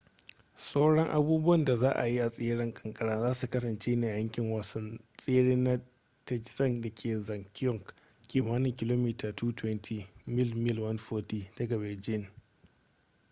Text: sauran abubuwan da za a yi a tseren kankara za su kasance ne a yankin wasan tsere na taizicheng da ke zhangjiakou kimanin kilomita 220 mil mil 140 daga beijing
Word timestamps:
sauran 0.55 1.09
abubuwan 1.11 1.65
da 1.65 1.75
za 1.75 1.91
a 1.95 2.07
yi 2.07 2.19
a 2.19 2.29
tseren 2.29 2.73
kankara 2.73 3.19
za 3.21 3.33
su 3.33 3.47
kasance 3.47 3.95
ne 3.95 4.07
a 4.07 4.17
yankin 4.17 4.51
wasan 4.51 4.99
tsere 5.17 5.55
na 5.55 5.79
taizicheng 6.25 6.81
da 6.81 6.89
ke 6.89 7.17
zhangjiakou 7.19 7.93
kimanin 8.27 8.75
kilomita 8.75 9.27
220 9.29 10.05
mil 10.25 10.55
mil 10.55 10.77
140 10.79 11.45
daga 11.57 11.77
beijing 11.77 12.27